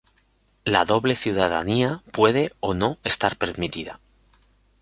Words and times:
La 0.65 0.83
doble 0.83 1.15
ciudadanía 1.15 2.01
puede 2.11 2.51
o 2.59 2.73
no 2.73 2.97
estar 3.03 3.37
permitida. 3.37 3.99